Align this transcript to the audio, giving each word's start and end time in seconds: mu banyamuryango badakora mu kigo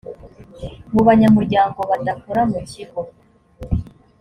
mu 0.93 1.01
banyamuryango 1.07 1.79
badakora 1.89 2.41
mu 2.51 2.59
kigo 2.69 3.01